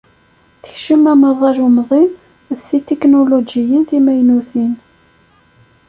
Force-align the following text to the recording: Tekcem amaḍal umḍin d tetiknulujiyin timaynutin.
Tekcem 0.63 1.03
amaḍal 1.11 1.57
umḍin 1.67 2.09
d 2.55 2.57
tetiknulujiyin 2.67 3.83
timaynutin. 3.89 4.73